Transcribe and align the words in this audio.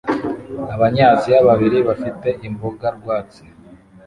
Abanyaziya 0.75 1.39
babiri 1.47 1.77
bafite 1.87 2.29
imboga 2.47 2.87
rwatsi 2.97 3.43